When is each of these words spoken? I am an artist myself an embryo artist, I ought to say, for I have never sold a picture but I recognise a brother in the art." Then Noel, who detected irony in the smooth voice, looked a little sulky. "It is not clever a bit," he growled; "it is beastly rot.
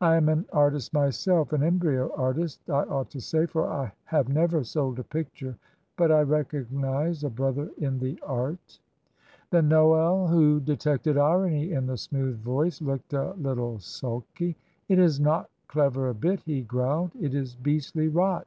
I 0.00 0.14
am 0.14 0.28
an 0.28 0.46
artist 0.52 0.94
myself 0.94 1.52
an 1.52 1.64
embryo 1.64 2.12
artist, 2.14 2.60
I 2.70 2.84
ought 2.84 3.10
to 3.10 3.20
say, 3.20 3.46
for 3.46 3.66
I 3.66 3.92
have 4.04 4.28
never 4.28 4.62
sold 4.62 5.00
a 5.00 5.02
picture 5.02 5.56
but 5.96 6.12
I 6.12 6.20
recognise 6.20 7.24
a 7.24 7.28
brother 7.30 7.68
in 7.76 7.98
the 7.98 8.20
art." 8.24 8.78
Then 9.50 9.66
Noel, 9.66 10.28
who 10.28 10.60
detected 10.60 11.18
irony 11.18 11.72
in 11.72 11.86
the 11.86 11.96
smooth 11.96 12.38
voice, 12.38 12.80
looked 12.80 13.14
a 13.14 13.32
little 13.32 13.80
sulky. 13.80 14.56
"It 14.88 15.00
is 15.00 15.18
not 15.18 15.50
clever 15.66 16.08
a 16.08 16.14
bit," 16.14 16.38
he 16.42 16.62
growled; 16.62 17.10
"it 17.20 17.34
is 17.34 17.56
beastly 17.56 18.06
rot. 18.06 18.46